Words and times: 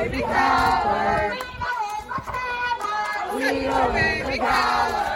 baby 0.00 0.22
power. 0.22 1.36
We 3.36 3.68
want 3.68 3.92
baby 3.92 4.38
power. 4.40 5.06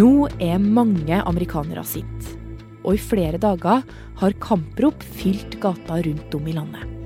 Nå 0.00 0.28
er 0.40 0.58
mange 0.58 1.22
amerikanere 1.22 1.84
sinte. 1.86 2.36
og 2.80 2.94
i 2.96 3.00
flere 3.04 3.36
dager 3.36 3.82
har 4.20 4.38
kamprop 4.40 5.02
fylt 5.18 5.58
gata 5.60 5.98
rundt 6.06 6.34
om 6.34 6.46
i 6.48 6.54
landet. 6.56 7.00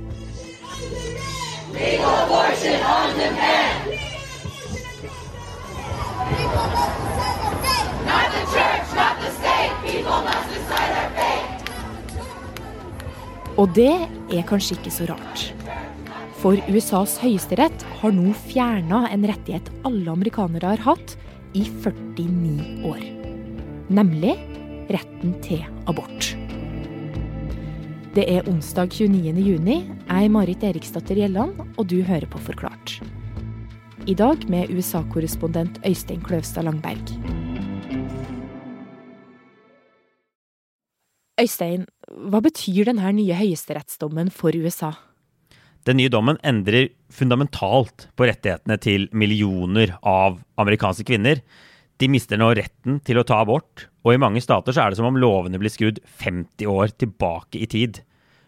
Og 13.61 13.71
det 13.77 13.93
er 14.34 14.46
kanskje 14.48 14.75
ikke 14.79 14.91
så 14.91 15.07
rart. 15.12 15.44
For 16.43 16.58
USAs 16.68 17.17
høyesterett 17.22 17.85
har 18.00 18.12
nå 18.12 18.32
fjerna 18.50 19.04
en 19.14 19.26
rettighet 19.31 19.71
alle 19.86 20.11
amerikanere 20.11 20.75
har 20.75 20.82
hatt 20.85 21.14
i 21.54 21.62
49 21.71 22.82
år. 22.90 23.04
Nemlig 23.95 24.35
retten 24.90 25.36
til 25.45 25.62
abort. 25.89 26.35
Det 28.14 28.26
er 28.31 28.46
onsdag 28.50 28.93
29. 28.95 29.39
juni. 29.43 29.79
Jeg 30.07 30.26
er 30.26 30.31
Marit 30.31 30.62
Eriksdatter 30.67 31.18
Gjelland, 31.18 31.57
og 31.79 31.89
du 31.90 32.00
hører 32.06 32.27
på 32.31 32.42
Forklart. 32.42 32.98
I 34.06 34.14
dag 34.14 34.45
med 34.50 34.70
USA-korrespondent 34.70 35.81
Øystein 35.86 36.23
Kløvstad 36.23 36.67
Langberg. 36.67 37.14
Øystein, 41.41 41.86
hva 42.11 42.41
betyr 42.44 42.91
denne 42.91 43.11
nye 43.17 43.36
høyesterettsdommen 43.39 44.31
for 44.34 44.56
USA? 44.56 44.92
Den 45.84 45.98
nye 46.00 46.12
dommen 46.12 46.39
endrer 46.47 46.89
fundamentalt 47.12 48.09
på 48.17 48.29
rettighetene 48.29 48.79
til 48.81 49.09
millioner 49.12 49.97
av 50.01 50.39
amerikanske 50.61 51.05
kvinner. 51.09 51.42
De 52.01 52.09
mister 52.11 52.41
nå 52.41 52.51
retten 52.56 52.98
til 53.05 53.20
å 53.20 53.27
ta 53.29 53.42
abort, 53.45 53.87
og 54.03 54.14
i 54.14 54.20
mange 54.20 54.42
stater 54.45 54.75
så 54.75 54.84
er 54.84 54.92
det 54.92 54.98
som 54.98 55.11
om 55.11 55.20
lovene 55.20 55.61
blir 55.61 55.73
skrudd 55.73 56.01
50 56.25 56.70
år 56.73 56.95
tilbake 56.97 57.61
i 57.61 57.69
tid. 57.70 58.01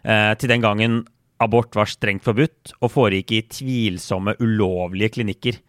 Eh, 0.03 0.33
til 0.41 0.51
den 0.51 0.65
gangen 0.65 1.03
abort 1.41 1.77
var 1.77 1.89
strengt 1.89 2.25
forbudt 2.25 2.73
og 2.81 2.91
foregikk 2.91 3.35
i 3.37 3.43
tvilsomme, 3.45 4.35
ulovlige 4.41 5.13
klinikker. 5.19 5.61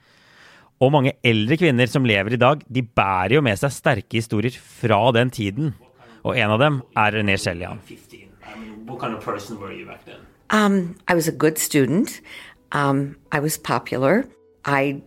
Og 0.80 0.92
mange 0.94 1.16
eldre 1.26 1.58
kvinner 1.60 1.90
som 1.90 2.06
lever 2.06 2.36
i 2.36 2.40
dag, 2.40 2.62
de 2.64 2.82
bærer 2.82 3.36
jo 3.36 3.44
med 3.44 3.58
seg 3.60 3.74
sterke 3.74 4.20
historier 4.20 4.54
fra 4.54 5.02
den 5.16 5.32
tiden. 5.34 5.74
Og 6.28 6.36
en 6.36 6.50
av 6.52 6.60
dem 6.60 6.82
er 6.96 7.14
René 7.16 7.38
Schelian. 7.40 7.80
Um, 10.50 10.96
I 11.08 11.14
was 11.14 11.28
a 11.28 11.32
good 11.32 11.58
student. 11.58 12.20
Um, 12.72 13.16
I 13.32 13.40
was 13.40 13.56
popular. 13.58 14.24
I 14.64 15.00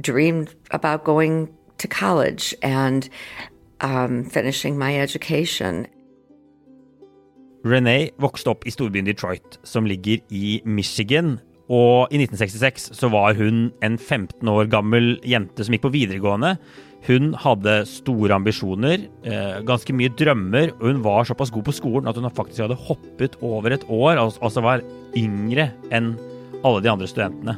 dreamed 0.00 0.54
about 0.70 1.04
going 1.04 1.48
to 1.78 1.88
college 1.88 2.54
and 2.62 3.08
um, 3.80 4.24
finishing 4.24 4.78
my 4.78 5.00
education. 5.00 5.86
Renee 7.64 8.10
vokste 8.18 8.50
opp 8.50 8.66
i 8.66 8.70
storbyen 8.70 9.06
Detroit, 9.06 9.58
som 9.64 9.86
ligger 9.86 10.18
i 10.30 10.60
Michigan. 10.64 11.38
Og 11.70 12.08
i 12.10 12.18
1966 12.18 12.90
så 12.98 13.08
var 13.08 13.34
hun 13.34 13.70
en 13.82 13.98
15 13.98 14.48
år 14.48 14.70
gammel 14.70 15.16
jente 15.26 15.64
som 15.64 15.74
gikk 15.74 15.86
på 15.86 15.94
videregående. 15.94 16.56
Hun 17.02 17.32
hadde 17.34 17.80
store 17.90 18.36
ambisjoner, 18.36 19.08
eh, 19.26 19.60
ganske 19.66 19.94
mye 19.94 20.12
drømmer, 20.14 20.70
og 20.78 20.86
hun 20.86 21.02
var 21.02 21.26
såpass 21.26 21.50
god 21.50 21.64
på 21.66 21.74
skolen 21.74 22.06
at 22.06 22.16
hun 22.16 22.30
faktisk 22.30 22.62
hadde 22.62 22.78
hoppet 22.78 23.34
over 23.42 23.72
et 23.74 23.84
år, 23.90 24.20
altså 24.22 24.62
var 24.62 24.84
yngre 25.18 25.72
enn 25.90 26.14
alle 26.62 26.80
de 26.80 26.90
andre 26.92 27.08
studentene. 27.10 27.56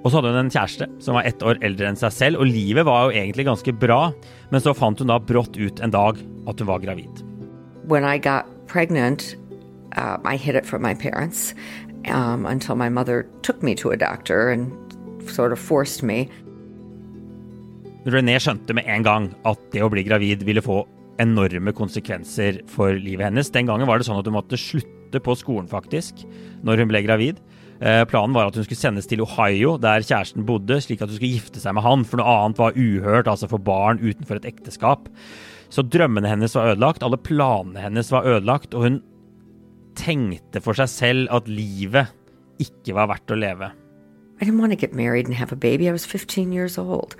Og 0.00 0.08
så 0.08 0.16
hadde 0.16 0.32
hun 0.32 0.46
en 0.46 0.50
kjæreste 0.50 0.88
som 1.04 1.14
var 1.18 1.28
ett 1.28 1.42
år 1.44 1.60
eldre 1.60 1.90
enn 1.90 2.00
seg 2.00 2.12
selv, 2.12 2.40
og 2.40 2.48
livet 2.48 2.86
var 2.88 3.04
jo 3.04 3.18
egentlig 3.20 3.44
ganske 3.44 3.72
bra, 3.76 4.14
men 4.50 4.60
så 4.64 4.72
fant 4.72 4.98
hun 4.98 5.12
da 5.12 5.20
brått 5.20 5.60
ut 5.60 5.80
en 5.84 5.92
dag 5.92 6.16
at 6.48 6.58
hun 6.58 6.70
var 6.72 6.80
gravid. 6.80 7.20
When 7.84 8.04
I 8.04 8.16
got 8.16 8.46
pregnant, 8.66 9.36
uh, 9.96 10.16
I 10.24 10.36
hid 10.36 10.56
it 10.56 10.64
from 10.64 10.80
my 10.80 10.94
parents 10.94 11.54
um, 12.08 12.46
until 12.46 12.76
my 12.76 12.88
mother 12.88 13.26
took 13.42 13.62
me 13.62 13.74
to 13.74 13.90
a 13.90 13.96
doctor 13.96 14.48
and 14.48 14.72
sort 15.28 15.52
of. 15.52 15.60
René 18.08 18.38
skjønte 18.40 18.72
med 18.76 18.88
en 18.88 19.04
gang 19.04 19.28
at 19.48 19.60
det 19.74 19.82
å 19.84 19.90
bli 19.92 20.04
gravid 20.06 20.44
ville 20.48 20.62
få 20.64 20.82
enorme 21.20 21.72
konsekvenser 21.76 22.62
for 22.70 22.96
livet 22.96 23.28
hennes. 23.28 23.50
Den 23.52 23.68
gangen 23.68 23.88
var 23.88 24.00
det 24.00 24.06
sånn 24.08 24.20
at 24.20 24.28
hun 24.28 24.38
måtte 24.38 24.58
slutte 24.60 25.20
på 25.20 25.34
skolen, 25.36 25.68
faktisk, 25.68 26.22
når 26.64 26.80
hun 26.80 26.92
ble 26.92 27.02
gravid. 27.04 27.42
Eh, 27.80 28.02
planen 28.08 28.36
var 28.36 28.48
at 28.48 28.56
hun 28.56 28.64
skulle 28.64 28.80
sendes 28.80 29.08
til 29.08 29.20
Ohio, 29.24 29.74
der 29.80 30.04
kjæresten 30.04 30.46
bodde, 30.48 30.80
slik 30.80 31.00
at 31.00 31.12
hun 31.12 31.18
skulle 31.18 31.36
gifte 31.36 31.60
seg 31.60 31.76
med 31.76 31.84
han, 31.84 32.06
for 32.08 32.20
noe 32.20 32.36
annet 32.44 32.60
var 32.60 32.76
uhørt, 32.76 33.28
altså 33.28 33.48
for 33.50 33.60
barn 33.64 34.00
utenfor 34.00 34.40
et 34.40 34.48
ekteskap. 34.48 35.08
Så 35.72 35.84
drømmene 35.84 36.28
hennes 36.28 36.56
var 36.56 36.72
ødelagt, 36.72 37.04
alle 37.04 37.20
planene 37.20 37.84
hennes 37.84 38.10
var 38.12 38.28
ødelagt, 38.28 38.72
og 38.76 38.86
hun 38.86 38.98
tenkte 39.98 40.62
for 40.64 40.76
seg 40.78 40.88
selv 40.92 41.36
at 41.36 41.48
livet 41.50 42.12
ikke 42.60 42.96
var 42.96 43.12
verdt 43.12 43.32
å 43.32 43.40
leve. 43.40 43.72
I 44.40 44.46
didn't 44.46 44.60
want 44.60 44.72
to 44.72 44.76
get 44.76 44.94
married 44.94 45.26
and 45.26 45.34
have 45.34 45.52
a 45.52 45.56
baby. 45.56 45.86
I 45.88 45.92
was 45.92 46.06
15 46.06 46.52
years 46.52 46.78
old. 46.78 47.14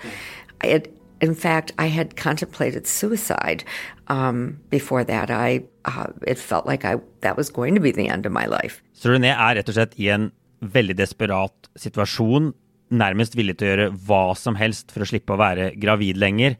I 0.62 0.72
had, 0.72 0.88
in 1.20 1.34
fact, 1.34 1.72
I 1.78 1.88
had 1.88 2.16
contemplated 2.16 2.86
suicide 2.86 3.64
um, 4.08 4.58
before 4.70 5.04
that. 5.04 5.30
I 5.30 5.62
uh, 5.84 6.08
it 6.26 6.38
felt 6.38 6.66
like 6.66 6.84
I 6.84 7.00
that 7.20 7.36
was 7.36 7.50
going 7.50 7.74
to 7.74 7.80
be 7.80 7.92
the 7.92 8.08
end 8.08 8.26
of 8.26 8.32
my 8.32 8.46
life. 8.46 8.82
Så 8.92 9.10
René 9.10 9.32
er 9.32 9.56
rett 9.60 9.68
og 9.68 9.76
slett 9.76 9.96
i 10.00 10.10
en 10.12 10.30
veldig 10.60 10.98
desperat 10.98 11.70
situasjon, 11.80 12.52
nærmest 12.90 13.36
villig 13.38 13.56
til 13.58 13.66
å 13.66 13.72
gjøre 13.72 13.90
hva 14.06 14.24
som 14.36 14.58
helst 14.60 14.92
for 14.92 15.04
å 15.04 15.08
slippe 15.08 15.34
å 15.34 15.40
være 15.40 15.72
gravid 15.80 16.20
lenger. 16.20 16.58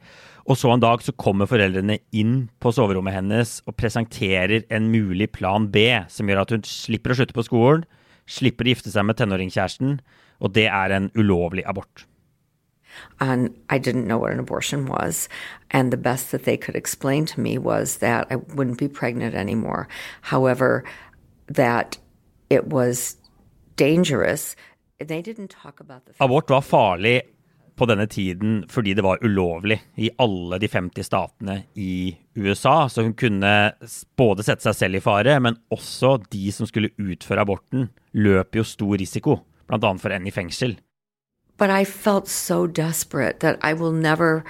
Og 0.49 0.57
så 0.59 0.71
en 0.73 0.83
dag 0.83 1.03
så 1.05 1.13
kommer 1.21 1.47
foreldrene 1.51 1.99
inn 2.17 2.49
på 2.63 2.73
soverommet 2.75 3.15
hennes 3.15 3.59
og 3.69 3.77
presenterer 3.79 4.65
en 4.73 4.89
mulig 4.91 5.29
plan 5.37 5.69
B, 5.71 5.85
som 6.09 6.31
gjør 6.31 6.43
at 6.43 6.55
hun 6.55 6.65
slipper 6.67 7.13
å 7.13 7.19
slutte 7.21 7.37
på 7.37 7.45
skolen, 7.47 7.85
slipper 8.31 8.67
å 8.67 8.73
gifte 8.73 8.93
seg 8.95 9.07
med 9.07 9.19
tenåringskjæresten, 9.21 9.99
og 10.41 10.55
det 10.57 10.67
er 10.73 10.97
en 10.97 11.11
ulovlig 11.19 11.67
abort. 11.69 12.07
And 13.21 13.55
I 13.69 13.79
didn't 13.79 14.07
know 14.07 14.19
what 14.19 14.33
an 14.33 14.41
abortion 14.41 14.87
was. 14.87 15.29
And 15.71 15.93
the 15.93 15.97
best 15.97 16.31
that 16.33 16.45
they 16.45 16.57
could 16.57 16.77
explain 16.77 17.27
to 17.27 17.41
me 17.41 17.59
was 17.59 17.99
that 17.99 18.27
I 18.31 18.37
wouldn't 18.37 18.79
be 18.79 18.89
pregnant 18.89 19.35
anymore. 19.35 19.89
However, 20.23 20.85
that 21.49 21.99
it 22.49 22.67
was 22.67 23.17
dangerous. 23.77 24.57
They 24.99 25.23
didn't 25.23 25.51
talk 25.51 25.81
about 25.81 26.07
the 26.07 26.13
Abort 26.19 26.51
var 26.51 26.61
farlig 26.61 27.23
på 27.81 27.87
denne 27.89 28.05
tiden 28.07 28.65
fordi 28.69 28.93
det 28.95 29.03
var 29.03 29.23
ulovlig 29.25 29.79
i 29.97 30.11
alle 30.21 30.59
de 30.61 30.69
50 30.69 31.07
statene 31.07 31.63
i 31.75 32.17
USA. 32.35 32.89
Så 32.89 33.03
hun 33.07 33.15
kunne 33.15 33.73
både 34.21 34.45
sette 34.45 34.69
seg 34.69 34.77
selv 34.77 35.01
i 35.01 35.05
fare, 35.05 35.39
men 35.41 35.57
også 35.73 36.19
de 36.29 36.53
som 36.53 36.69
skulle 36.69 36.93
utføre 37.01 37.47
aborten, 37.47 37.89
løp 38.13 38.61
jo 38.61 38.67
stor 38.67 39.01
risiko, 39.01 39.39
bl.a. 39.71 39.95
for 40.03 40.13
en 40.13 40.29
i 40.29 40.35
fengsel. 40.35 40.77
But 41.61 41.69
I 41.69 41.85
felt 41.85 42.27
so 42.27 42.67
desperate 42.67 43.41
that 43.41 43.59
I 43.61 43.75
will 43.75 43.93
never, 43.93 44.45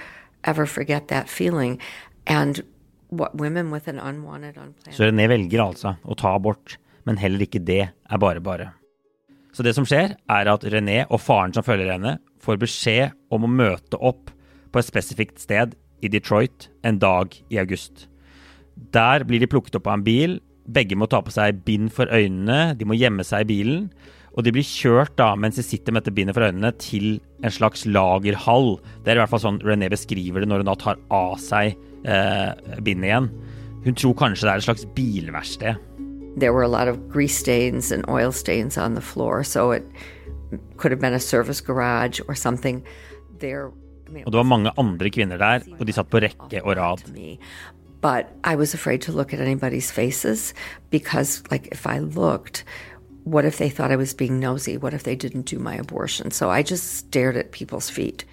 ever 0.47 0.65
forget 0.65 1.09
that 1.09 1.27
feeling. 1.27 1.77
And 2.25 2.63
what 3.09 3.35
women 3.35 3.69
with 3.69 3.89
an 3.89 3.99
unwanted, 3.99 4.55
unplanned 4.55 4.95
Så 4.95 5.09
René 5.09 5.27
velger 5.27 5.59
altså 5.59 5.97
å 6.07 6.15
ta 6.15 6.31
abort, 6.37 6.77
men 7.03 7.19
heller 7.19 7.43
ikke 7.43 7.59
det 7.67 7.81
er 7.91 8.21
bare 8.23 8.39
bare. 8.39 8.69
Så 9.51 9.65
det 9.67 9.73
som 9.75 9.83
skjer, 9.83 10.15
er 10.31 10.47
at 10.47 10.63
René 10.71 11.01
og 11.09 11.19
faren 11.19 11.51
som 11.51 11.65
følger 11.67 11.91
henne, 11.91 12.15
får 12.39 12.61
beskjed 12.61 13.17
om 13.35 13.43
å 13.43 13.51
møte 13.51 13.99
opp 13.99 14.31
på 14.71 14.79
et 14.79 14.87
spesifikt 14.87 15.43
sted 15.43 15.75
i 15.99 16.07
Detroit 16.07 16.69
en 16.87 17.01
dag 17.03 17.35
i 17.51 17.59
august. 17.59 18.07
Der 18.95 19.27
blir 19.27 19.43
de 19.43 19.51
plukket 19.51 19.75
opp 19.81 19.91
av 19.91 19.99
en 19.99 20.07
bil. 20.07 20.39
Begge 20.71 20.95
må 20.95 21.11
ta 21.11 21.19
på 21.19 21.33
seg 21.35 21.59
bind 21.67 21.91
for 21.91 22.07
øynene, 22.07 22.77
de 22.79 22.87
må 22.87 22.95
gjemme 22.95 23.27
seg 23.27 23.43
i 23.43 23.51
bilen. 23.51 23.85
Og 24.37 24.45
de 24.45 24.53
blir 24.55 24.63
kjørt 24.63 25.17
da, 25.19 25.33
mens 25.35 25.57
de 25.59 25.65
sitter 25.65 25.91
med 25.91 26.05
dette 26.05 26.15
bindet 26.15 26.37
for 26.37 26.47
øynene, 26.47 26.71
til 26.79 27.19
en 27.43 27.51
slags 27.51 27.83
lagerhall. 27.85 28.77
Det 29.03 29.11
er 29.11 29.19
i 29.19 29.23
hvert 29.23 29.33
fall 29.33 29.43
sånn 29.43 29.61
René 29.65 29.89
beskriver 29.91 30.43
det 30.43 30.47
når 30.51 30.63
hun 30.63 30.71
da 30.71 30.77
tar 30.79 31.01
av 31.11 31.35
seg 31.43 31.75
eh, 32.07 32.51
bindet 32.79 33.11
igjen. 33.11 33.31
Hun 33.83 33.97
tror 33.97 34.15
kanskje 34.23 34.47
det 34.47 34.53
er 34.53 34.61
et 34.61 34.69
slags 34.69 34.87
bilverksted. 34.95 35.87
there 36.35 36.53
were 36.53 36.63
a 36.63 36.67
lot 36.67 36.87
of 36.87 37.09
grease 37.09 37.37
stains 37.37 37.91
and 37.91 38.05
oil 38.09 38.31
stains 38.31 38.77
on 38.77 38.95
the 38.95 39.01
floor, 39.01 39.43
so 39.43 39.71
it 39.71 39.85
could 40.77 40.91
have 40.91 41.01
been 41.01 41.13
a 41.13 41.19
service 41.19 41.61
garage 41.61 42.21
or 42.27 42.35
something. 42.35 42.83
There, 43.39 43.71
I 44.07 44.11
mean, 44.11 44.23
Og 44.25 44.31
det 44.31 44.37
var 44.37 44.43
mange 44.43 44.71
andre 44.77 45.09
kvinner 45.09 45.37
der, 45.37 45.61
og 45.79 45.87
de 45.87 45.93
satt 45.93 46.09
på 46.09 46.21
rekke 46.21 46.63
og 46.63 46.77
rad. 46.77 47.03
But 48.01 48.27
I 48.43 48.55
was 48.55 48.73
afraid 48.73 49.01
to 49.01 49.11
look 49.11 49.33
at 49.33 49.39
anybody's 49.39 49.91
faces 49.91 50.53
because, 50.89 51.43
like, 51.51 51.67
if 51.71 51.85
I 51.85 51.99
looked, 51.99 52.63
what 53.23 53.45
if 53.45 53.57
they 53.57 53.69
thought 53.69 53.91
I 53.91 53.95
was 53.95 54.13
being 54.13 54.39
nosy? 54.39 54.77
What 54.77 54.93
if 54.93 55.03
they 55.03 55.15
didn't 55.15 55.45
do 55.45 55.59
my 55.59 55.75
abortion? 55.75 56.31
So 56.31 56.49
I 56.49 56.63
just 56.63 56.95
stared 56.97 57.37
at 57.37 57.51
people's 57.51 57.89
feet. 57.89 58.25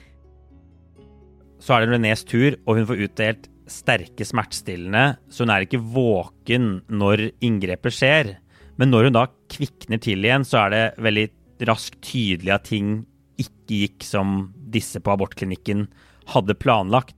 Så 1.58 1.74
er 1.74 1.84
det 1.84 1.96
Renés 1.96 2.24
tur, 2.24 2.54
og 2.66 2.78
hun 2.78 2.86
får 2.86 3.02
utdelt 3.08 3.48
sterke 3.68 4.24
smertestillende, 4.24 5.18
så 5.28 5.44
hun 5.44 5.52
er 5.52 5.66
ikke 5.66 5.82
våken 5.82 6.68
når 6.88 7.28
inngrepet 7.44 7.92
skjer. 7.92 8.36
Men 8.78 8.92
når 8.92 9.08
hun 9.08 9.16
da 9.18 9.26
kvikner 9.50 10.00
til 10.00 10.24
igjen, 10.24 10.46
så 10.46 10.64
er 10.64 10.74
det 10.74 10.84
veldig 11.02 11.26
raskt 11.68 11.98
tydelig 12.06 12.54
at 12.54 12.68
ting 12.70 13.02
ikke 13.38 13.82
gikk 13.82 14.06
som 14.06 14.52
disse 14.72 15.02
på 15.02 15.12
abortklinikken 15.12 15.88
hadde 16.32 16.56
planlagt. 16.58 17.16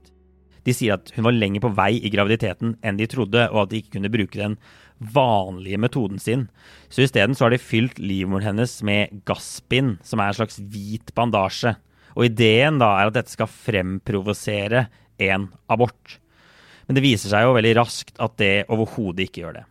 De 0.67 0.73
sier 0.75 0.93
at 0.97 1.09
hun 1.15 1.25
var 1.25 1.35
lenger 1.35 1.63
på 1.63 1.73
vei 1.77 1.95
i 1.97 2.11
graviditeten 2.13 2.75
enn 2.85 2.99
de 2.99 3.07
trodde, 3.09 3.47
og 3.49 3.63
at 3.63 3.71
de 3.71 3.81
ikke 3.81 3.95
kunne 3.97 4.11
bruke 4.13 4.37
den 4.37 4.57
vanlige 5.01 5.79
metoden 5.81 6.21
sin. 6.21 6.47
Så 6.89 7.05
isteden 7.05 7.35
har 7.39 7.49
de 7.49 7.61
fylt 7.61 7.97
livmoren 7.99 8.45
hennes 8.51 8.75
med 8.85 9.23
gasspinn, 9.25 9.95
som 10.05 10.21
er 10.21 10.29
en 10.29 10.37
slags 10.37 10.59
hvit 10.61 11.13
bandasje. 11.17 11.73
Og 12.13 12.27
ideen 12.27 12.77
da 12.81 12.91
er 12.99 13.09
at 13.09 13.17
dette 13.17 13.33
skal 13.33 13.49
fremprovosere 13.49 14.85
en 15.21 15.49
abort. 15.71 16.19
Men 16.85 16.97
det 16.97 17.05
viser 17.05 17.31
seg 17.31 17.45
jo 17.45 17.55
veldig 17.55 17.73
raskt 17.79 18.21
at 18.21 18.37
det 18.41 18.53
overhodet 18.69 19.25
ikke 19.27 19.45
gjør 19.45 19.57
det. 19.61 19.65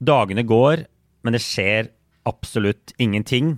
Dagene 0.00 0.44
går, 0.48 0.84
men 1.24 1.36
det 1.36 1.42
skjer 1.44 1.90
absolutt 2.28 2.94
ingenting. 3.00 3.54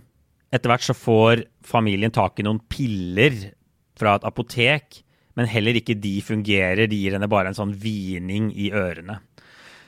Etter 0.52 0.70
hvert 0.70 0.86
så 0.86 0.94
får 0.94 1.44
familien 1.66 2.12
tak 2.14 2.38
i 2.38 2.46
noen 2.46 2.60
piller 2.70 3.54
fra 3.98 4.16
et 4.16 4.26
apotek, 4.28 5.02
men 5.38 5.48
heller 5.48 5.78
ikke 5.78 5.96
de 5.98 6.16
fungerer. 6.24 6.86
De 6.88 6.98
gir 6.98 7.16
henne 7.16 7.30
bare 7.30 7.52
en 7.52 7.58
sånn 7.58 7.74
hvining 7.80 8.50
i 8.52 8.70
ørene. 8.76 9.20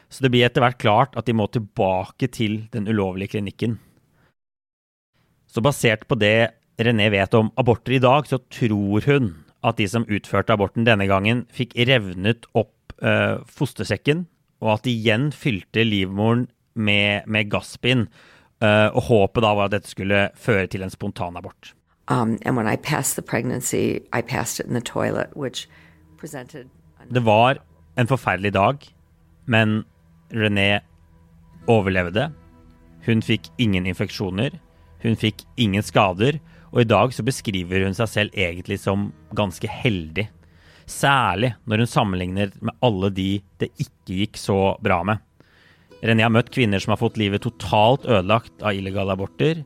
Så 0.09 0.25
det 0.25 0.31
blir 0.33 0.47
etter 0.47 0.63
hvert 0.63 0.81
klart 0.81 1.17
at 1.19 1.27
de 1.27 1.35
må 1.37 1.49
tilbake 1.51 2.29
til 2.33 2.65
den 2.75 2.87
ulovlige 2.89 3.35
klinikken. 3.35 3.79
Så 5.51 5.63
basert 5.65 6.07
på 6.11 6.19
det 6.19 6.55
René 6.83 7.07
vet 7.13 7.35
om 7.39 7.53
aborter 7.61 7.97
i 7.97 8.03
dag, 8.03 8.27
så 8.27 8.41
tror 8.51 9.05
hun 9.07 9.33
at 9.65 9.79
de 9.79 9.87
som 9.89 10.07
utførte 10.11 10.53
aborten 10.55 10.85
denne 10.87 11.07
gangen, 11.09 11.45
fikk 11.55 11.77
revnet 11.89 12.49
opp 12.59 12.95
eh, 13.01 13.41
fostersekken, 13.47 14.27
og 14.65 14.75
at 14.77 14.87
de 14.87 14.93
igjen 14.93 15.31
fylte 15.35 15.87
livmoren 15.87 16.49
med, 16.75 17.25
med 17.31 17.49
gasspinn. 17.53 18.09
Eh, 18.61 18.89
og 18.91 19.09
håpet 19.09 19.45
da 19.47 19.55
var 19.57 19.71
at 19.71 19.77
dette 19.79 19.91
skulle 19.91 20.27
føre 20.37 20.67
til 20.71 20.85
en 20.85 20.93
spontanabort. 20.93 21.73
Um, 22.09 22.39
and 22.43 22.57
when 22.57 22.67
I 22.67 22.77
passed 22.77 23.17
the 23.17 23.23
pregnancy, 23.23 24.03
I 24.13 24.21
passed 24.23 24.61
it 24.61 24.67
in 24.67 24.75
the 24.75 24.81
toilet, 24.81 25.37
which 25.37 25.69
presented 26.19 26.69
Det 27.09 27.21
var 27.21 27.59
en 27.97 28.07
forferdelig 28.07 28.53
dag, 28.53 28.95
men 29.45 29.85
René 30.33 30.81
overlevde. 31.69 32.33
Hun 33.05 33.23
fikk 33.23 33.51
ingen 33.59 33.87
infeksjoner. 33.87 34.57
Hun 35.03 35.17
fikk 35.17 35.45
ingen 35.57 35.83
skader. 35.83 36.41
Og 36.73 36.81
i 36.81 36.89
dag 36.89 37.13
så 37.15 37.23
beskriver 37.23 37.85
hun 37.85 37.95
seg 37.95 38.09
selv 38.09 38.39
egentlig 38.39 38.81
som 38.81 39.13
ganske 39.37 39.69
heldig. 39.69 40.27
Særlig 40.91 41.55
når 41.69 41.85
hun 41.85 41.93
sammenligner 41.93 42.57
med 42.61 42.75
alle 42.85 43.13
de 43.15 43.29
det 43.61 43.71
ikke 43.77 44.19
gikk 44.25 44.41
så 44.41 44.59
bra 44.85 45.03
med. 45.05 45.21
René 46.05 46.25
har 46.27 46.33
møtt 46.33 46.53
kvinner 46.53 46.83
som 46.83 46.93
har 46.93 47.01
fått 47.01 47.21
livet 47.21 47.45
totalt 47.45 48.05
ødelagt 48.05 48.65
av 48.65 48.77
illegale 48.77 49.15
aborter, 49.15 49.63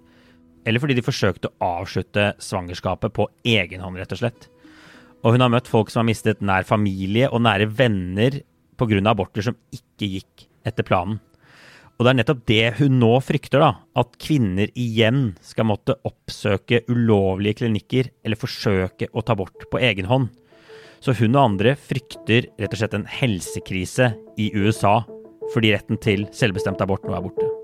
eller 0.69 0.83
fordi 0.83 0.99
de 0.99 1.05
forsøkte 1.05 1.49
å 1.49 1.71
avslutte 1.81 2.35
svangerskapet 2.45 3.15
på 3.17 3.29
egen 3.49 3.81
hånd, 3.81 3.97
rett 3.97 4.13
og 4.13 4.21
slett. 4.21 4.49
Og 5.25 5.35
hun 5.35 5.43
har 5.43 5.53
møtt 5.53 5.71
folk 5.71 5.89
som 5.91 6.03
har 6.03 6.11
mistet 6.11 6.45
nær 6.45 6.69
familie 6.69 7.31
og 7.33 7.43
nære 7.47 7.71
venner 7.73 8.43
pga. 8.79 9.01
aborter 9.11 9.43
som 9.43 9.57
ikke 9.73 10.11
gikk 10.13 10.47
etter 10.69 10.87
planen. 10.87 11.19
Og 11.99 12.07
det 12.07 12.13
er 12.13 12.19
nettopp 12.21 12.43
det 12.47 12.67
hun 12.79 13.01
nå 13.01 13.11
frykter, 13.27 13.59
da. 13.59 13.71
At 13.99 14.15
kvinner 14.23 14.71
igjen 14.79 15.33
skal 15.43 15.67
måtte 15.67 15.99
oppsøke 16.07 16.85
ulovlige 16.87 17.65
klinikker 17.65 18.13
eller 18.23 18.39
forsøke 18.39 19.11
å 19.11 19.25
ta 19.27 19.35
bort 19.35 19.67
på 19.73 19.83
egen 19.83 20.07
hånd. 20.07 20.31
Så 21.03 21.17
hun 21.19 21.35
og 21.35 21.45
andre 21.45 21.75
frykter 21.75 22.53
rett 22.59 22.75
og 22.75 22.79
slett 22.79 22.95
en 22.95 23.09
helsekrise 23.19 24.13
i 24.39 24.51
USA 24.55 25.01
fordi 25.53 25.73
retten 25.73 25.99
til 26.03 26.29
selvbestemt 26.37 26.83
abort 26.85 27.09
nå 27.09 27.17
er 27.17 27.25
borte. 27.25 27.58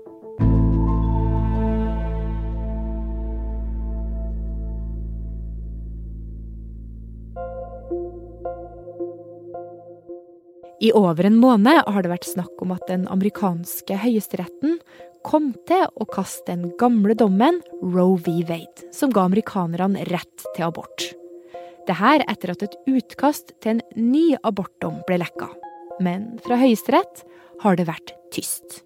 I 10.85 10.91
over 10.93 11.25
en 11.25 11.37
måned 11.39 11.87
har 11.87 12.03
det 12.03 12.11
vært 12.11 12.27
snakk 12.27 12.61
om 12.61 12.73
at 12.75 12.85
den 12.89 13.07
amerikanske 13.09 13.97
høyesteretten 14.03 14.79
kom 15.25 15.53
til 15.65 15.87
å 15.97 16.05
kaste 16.09 16.51
den 16.51 16.69
gamle 16.79 17.15
dommen 17.17 17.61
Roe 17.81 18.19
v. 18.21 18.43
Wade, 18.45 18.85
som 18.93 19.13
ga 19.13 19.25
amerikanerne 19.25 20.05
rett 20.11 20.45
til 20.53 20.67
abort. 20.67 21.07
Dette 21.85 22.13
etter 22.29 22.53
at 22.53 22.65
et 22.65 22.77
utkast 22.89 23.55
til 23.61 23.77
en 23.77 23.83
ny 23.97 24.35
abortdom 24.45 25.01
ble 25.07 25.19
lekka. 25.21 25.49
Men 26.01 26.35
fra 26.45 26.57
Høyesterett 26.61 27.23
har 27.61 27.77
det 27.77 27.87
vært 27.89 28.13
tyst. 28.33 28.84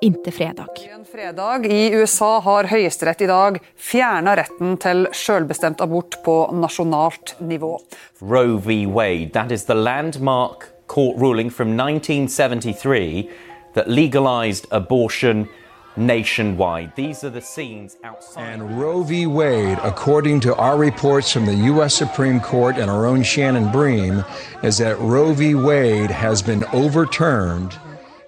Inntil 0.00 0.32
fredag. 0.32 0.66
En 0.94 1.04
fredag 1.04 1.66
i 1.66 1.92
USA 1.94 2.40
har 2.40 2.64
Høyesterett 2.64 3.20
i 3.20 3.28
dag 3.30 3.58
fjerna 3.76 4.34
retten 4.36 4.76
til 4.82 5.06
selvbestemt 5.16 5.80
abort 5.80 6.18
på 6.24 6.36
nasjonalt 6.52 7.36
nivå. 7.40 7.78
Roe 8.20 8.58
v. 8.60 8.84
Wade, 8.86 9.32
that 9.32 9.52
is 9.52 9.64
the 9.64 9.74
landmark 9.74 10.68
court 10.86 11.16
ruling 11.18 11.50
from 11.50 11.76
1973 11.76 13.30
that 13.74 13.88
legalized 13.88 14.66
abortion 14.70 15.48
nationwide. 15.96 16.92
These 16.94 17.24
are 17.24 17.30
the 17.30 17.40
scenes 17.40 17.96
outside. 18.04 18.42
And 18.42 18.78
Roe 18.78 19.02
v. 19.02 19.26
Wade, 19.26 19.78
according 19.82 20.40
to 20.40 20.54
our 20.56 20.76
reports 20.76 21.32
from 21.32 21.46
the 21.46 21.54
U.S. 21.72 21.94
Supreme 21.94 22.40
Court 22.40 22.76
and 22.76 22.90
our 22.90 23.06
own 23.06 23.22
Shannon 23.22 23.72
Bream, 23.72 24.24
is 24.62 24.76
that 24.78 24.98
Roe 24.98 25.32
v. 25.32 25.54
Wade 25.54 26.10
has 26.10 26.42
been 26.42 26.64
overturned. 26.72 27.78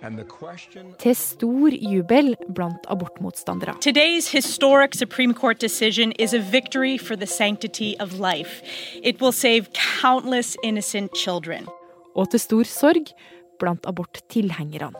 And 0.08 0.18
the 0.18 0.24
question. 0.24 0.94
Til 0.98 1.16
stor 1.16 1.68
jubel 1.68 2.34
blant 2.54 2.86
abortmotstandere. 2.88 3.74
Today's 3.80 4.32
historic 4.32 4.94
Supreme 4.94 5.34
Court 5.34 5.60
decision 5.60 6.12
is 6.12 6.32
a 6.32 6.38
victory 6.38 6.96
for 6.96 7.16
the 7.16 7.26
sanctity 7.26 7.94
of 8.00 8.18
life. 8.18 8.62
It 9.02 9.20
will 9.20 9.32
save 9.32 9.68
countless 10.00 10.56
innocent 10.62 11.10
children. 11.14 11.66
Og 12.14 12.30
til 12.30 12.40
stor 12.40 12.62
sorg 12.62 13.12
blant 13.58 13.86
aborttilhengerne. 13.86 14.96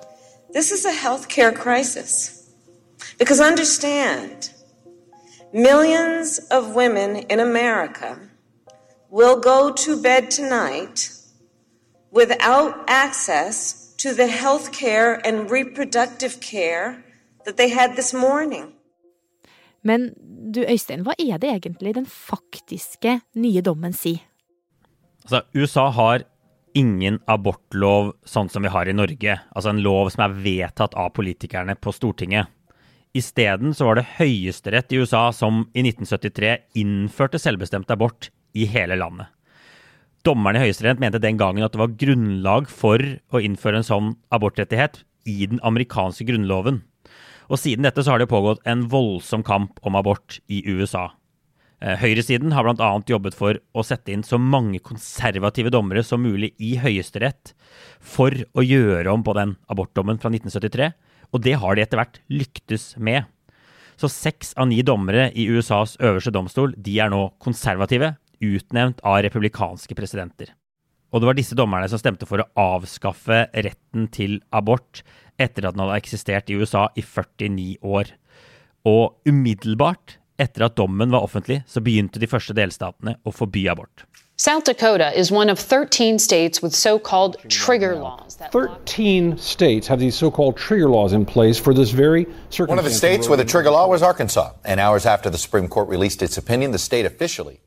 This 0.54 0.70
is 0.70 0.84
a 0.84 0.92
healthcare 0.92 1.54
crisis. 1.56 2.42
Because 3.18 3.40
understand, 3.40 4.52
millions 5.54 6.38
of 6.50 6.74
women 6.76 7.16
in 7.30 7.40
America 7.40 8.18
will 9.10 9.40
go 9.40 9.72
to 9.72 10.02
bed 10.02 10.30
tonight 10.30 11.10
without 12.12 12.74
access 12.88 13.87
to 13.98 14.14
the 14.14 14.26
health 14.26 14.72
care 14.72 15.20
and 15.26 15.50
reproductive 15.50 16.40
care 16.40 17.02
that 17.44 17.56
they 17.56 17.68
had 17.68 17.96
this 17.96 18.14
morning. 18.14 18.72
Men 19.82 20.12
du 20.52 20.64
Øystein, 20.64 21.04
hva 21.06 21.14
er 21.18 21.38
det 21.38 21.50
egentlig 21.50 21.94
den 21.94 22.06
faktiske 22.06 23.20
nye 23.34 23.62
dommen 23.62 23.94
sier? 23.94 24.22
Altså, 25.24 25.42
USA 25.54 25.88
har 25.94 26.24
ingen 26.78 27.18
abortlov 27.26 28.14
sånn 28.28 28.50
som 28.52 28.64
vi 28.64 28.72
har 28.72 28.88
i 28.88 28.94
Norge. 28.96 29.38
Altså 29.54 29.72
en 29.72 29.82
lov 29.82 30.10
som 30.14 30.26
er 30.26 30.36
vedtatt 30.44 30.94
av 30.98 31.12
politikerne 31.16 31.74
på 31.78 31.92
Stortinget. 31.94 32.50
Isteden 33.16 33.74
så 33.74 33.88
var 33.88 33.98
det 33.98 34.08
Høyesterett 34.18 34.92
i 34.92 35.00
USA 35.00 35.28
som 35.32 35.64
i 35.72 35.82
1973 35.86 36.54
innførte 36.78 37.40
selvbestemt 37.40 37.90
abort 37.90 38.30
i 38.54 38.68
hele 38.68 38.98
landet. 39.00 39.32
Dommerne 40.26 40.58
i 40.58 40.66
Høyesterett 40.66 41.00
mente 41.02 41.20
den 41.22 41.38
gangen 41.38 41.64
at 41.64 41.74
det 41.74 41.80
var 41.80 41.94
grunnlag 42.00 42.70
for 42.70 42.98
å 42.98 43.42
innføre 43.42 43.80
en 43.80 43.86
sånn 43.86 44.10
abortrettighet 44.34 45.02
i 45.28 45.46
den 45.50 45.60
amerikanske 45.66 46.26
grunnloven. 46.28 46.82
Og 47.48 47.60
siden 47.60 47.86
dette 47.86 48.02
så 48.04 48.14
har 48.14 48.22
det 48.22 48.30
pågått 48.30 48.64
en 48.68 48.84
voldsom 48.90 49.44
kamp 49.46 49.78
om 49.86 49.96
abort 49.96 50.40
i 50.52 50.60
USA. 50.68 51.08
Eh, 51.78 51.94
høyresiden 52.00 52.52
har 52.52 52.66
bl.a. 52.66 52.90
jobbet 53.06 53.36
for 53.38 53.60
å 53.70 53.84
sette 53.86 54.10
inn 54.10 54.24
så 54.26 54.40
mange 54.42 54.80
konservative 54.82 55.70
dommere 55.70 56.02
som 56.02 56.24
mulig 56.24 56.50
i 56.58 56.74
Høyesterett 56.82 57.54
for 58.02 58.34
å 58.58 58.64
gjøre 58.64 59.12
om 59.12 59.22
på 59.24 59.36
den 59.38 59.54
abortdommen 59.70 60.18
fra 60.18 60.32
1973, 60.34 60.90
og 61.30 61.44
det 61.44 61.54
har 61.62 61.76
de 61.76 61.84
etter 61.84 62.00
hvert 62.00 62.18
lyktes 62.32 62.90
med. 62.98 63.28
Så 63.98 64.10
seks 64.10 64.52
av 64.58 64.68
ni 64.70 64.80
dommere 64.86 65.28
i 65.38 65.46
USAs 65.50 65.96
øverste 66.02 66.34
domstol 66.34 66.74
de 66.74 66.98
er 67.02 67.12
nå 67.14 67.28
konservative, 67.42 68.16
utnevnt 68.44 69.02
av 69.06 69.22
republikanske 69.24 69.96
presidenter. 69.98 70.54
Og 71.12 71.22
det 71.22 71.28
var 71.30 71.38
disse 71.38 71.56
dommerne 71.56 71.88
som 71.88 72.00
stemte 72.00 72.28
for 72.28 72.42
å 72.42 72.48
avskaffe 72.76 73.46
retten 73.54 74.08
til 74.12 74.38
abort 74.52 75.02
etter 75.40 75.64
at 75.64 75.76
den 75.76 75.84
hadde 75.84 76.00
eksistert 76.02 76.50
i 76.50 76.58
USA 76.58 76.88
i 76.98 77.04
49 77.04 77.78
år. 77.86 78.12
Og 78.88 79.16
umiddelbart 79.28 80.18
etter 80.38 80.68
at 80.68 80.76
dommen 80.78 81.10
var 81.10 81.24
offentlig, 81.26 81.62
så 81.66 81.82
begynte 81.82 82.20
de 82.20 82.28
første 82.30 82.54
delstatene 82.54 83.16
å 83.26 83.34
forby 83.34 83.66
abort. 83.72 84.04
South 84.38 84.64
Dakota 84.68 85.10
is 85.18 85.32
one 85.32 85.50
of 85.50 85.58
13 85.58 86.20
states 86.20 86.62
with 86.62 86.72
so 86.72 86.96
called 86.96 87.36
trigger 87.48 87.96
laws. 87.96 88.36
that 88.36 88.52
13 88.52 89.36
states 89.36 89.88
have 89.88 89.98
these 89.98 90.14
so-called 90.14 90.56
trigger 90.56 90.88
laws 90.88 91.12
in 91.12 91.26
place 91.26 91.58
for 91.58 91.74
this 91.74 91.90
very 91.90 92.24
circumstance. 92.50 92.68
One 92.68 92.78
of 92.78 92.84
the 92.84 92.90
states 92.90 93.28
with 93.28 93.40
a 93.40 93.44
trigger 93.44 93.70
law 93.70 93.88
was 93.88 94.00
Arkansas. 94.00 94.52
And 94.64 94.78
hours 94.78 95.06
after 95.06 95.28
the 95.28 95.38
Supreme 95.38 95.66
Court 95.66 95.88
released 95.88 96.22
its 96.22 96.38
opinion, 96.38 96.70
the 96.70 96.78
state 96.78 97.04
officially 97.04 97.60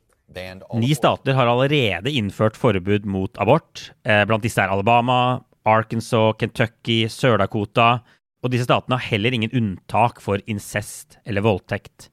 Ni 0.81 0.93
stater 0.95 1.35
har 1.38 1.50
allerede 1.51 2.11
innført 2.11 2.57
forbud 2.59 3.05
mot 3.09 3.38
abort. 3.41 3.91
Eh, 4.05 4.23
Blant 4.25 4.43
disse 4.45 4.61
er 4.61 4.71
Alabama, 4.71 5.41
Arkansas, 5.67 6.38
Kentucky, 6.39 7.05
Sør-Dakota. 7.11 8.01
Og 8.41 8.53
disse 8.53 8.65
statene 8.65 8.97
har 8.97 9.11
heller 9.11 9.35
ingen 9.38 9.53
unntak 9.53 10.21
for 10.23 10.41
incest 10.50 11.19
eller 11.25 11.45
voldtekt. 11.45 12.09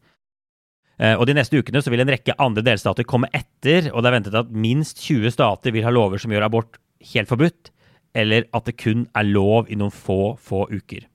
Eh, 0.98 1.14
og 1.14 1.26
De 1.28 1.36
neste 1.38 1.58
ukene 1.60 1.80
så 1.82 1.92
vil 1.94 2.02
en 2.02 2.10
rekke 2.10 2.36
andre 2.42 2.64
delstater 2.66 3.06
komme 3.08 3.30
etter, 3.32 3.92
og 3.92 4.02
det 4.02 4.10
er 4.10 4.16
ventet 4.18 4.38
at 4.40 4.50
minst 4.50 5.00
20 5.06 5.32
stater 5.32 5.74
vil 5.74 5.86
ha 5.86 5.94
lover 5.94 6.20
som 6.20 6.34
gjør 6.34 6.48
abort 6.48 6.80
helt 7.14 7.30
forbudt, 7.30 7.70
eller 8.18 8.48
at 8.56 8.66
det 8.66 8.78
kun 8.80 9.06
er 9.16 9.28
lov 9.28 9.70
i 9.70 9.78
noen 9.78 9.94
få, 9.94 10.34
få 10.42 10.66
uker. 10.72 11.06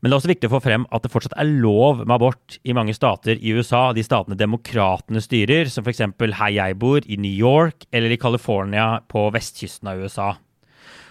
Men 0.00 0.08
det 0.08 0.14
er 0.14 0.20
også 0.22 0.30
viktig 0.30 0.48
å 0.48 0.54
få 0.54 0.62
frem 0.64 0.84
at 0.88 1.04
det 1.04 1.10
fortsatt 1.12 1.34
er 1.36 1.48
lov 1.60 1.98
med 2.06 2.14
abort 2.14 2.56
i 2.64 2.72
mange 2.76 2.94
stater 2.96 3.36
i 3.36 3.52
USA, 3.52 3.90
de 3.92 4.04
statene 4.04 4.38
demokratene 4.38 5.20
styrer, 5.20 5.68
som 5.68 5.84
f.eks. 5.84 6.00
her 6.16 6.54
jeg 6.56 6.78
bor, 6.80 7.04
i 7.04 7.18
New 7.20 7.32
York, 7.32 7.84
eller 7.92 8.14
i 8.14 8.20
California 8.20 9.02
på 9.12 9.26
vestkysten 9.34 9.92
av 9.92 10.00
USA. 10.00 10.30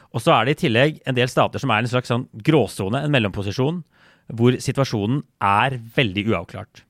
Og 0.09 0.25
så 0.25 0.33
er 0.33 0.47
det 0.47 0.55
i 0.55 0.61
tillegg 0.63 0.99
en 1.05 1.17
del 1.17 1.29
stater 1.29 1.61
som 1.61 1.69
er 1.69 1.85
en 1.85 1.91
slags 1.91 2.09
sånn 2.09 2.25
gråsone, 2.33 3.03
en 3.05 3.13
mellomposisjon, 3.13 3.83
hvor 4.33 4.57
situasjonen 4.61 5.21
er 5.37 5.77
veldig 5.93 6.25
uavklart. 6.31 6.81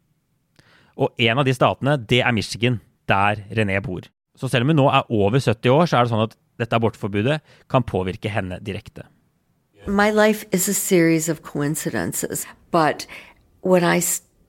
Og 1.00 1.20
en 1.28 1.40
av 1.40 1.48
de 1.48 1.56
statene, 1.56 2.00
det 2.00 2.24
er 2.24 2.36
Michigan, 2.36 2.80
der 3.12 3.44
René 3.56 3.80
bor. 3.84 4.08
Så 4.40 4.48
selv 4.48 4.64
om 4.64 4.72
hun 4.72 4.80
nå 4.86 4.88
er 4.88 5.08
over 5.12 5.40
70 5.40 5.72
år, 5.76 5.88
så 5.88 6.00
er 6.00 6.08
det 6.08 6.14
sånn 6.14 6.28
at 6.30 6.36
dette 6.60 6.80
abortforbudet 6.80 7.40
kan 7.72 7.84
påvirke 7.88 8.32
henne 8.32 8.60
direkte. 8.64 9.08
My 9.88 10.12
life 10.12 10.46
is 10.52 10.68
a 10.68 10.74
series 10.74 11.30
of 11.30 11.42
coincidences, 11.42 12.46
but 12.72 13.08
when 13.62 13.84
I 13.84 14.02